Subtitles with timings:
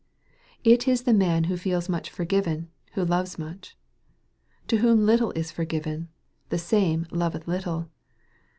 [0.63, 3.77] It is the man who feels much forgiven who loves much."
[4.69, 6.09] To whom little is forgiven,
[6.49, 7.87] the same loveth little."